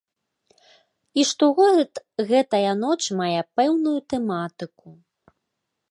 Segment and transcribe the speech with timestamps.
[1.19, 1.91] І штогод
[2.31, 4.89] гэтая ноч мае пэўную тэматыку.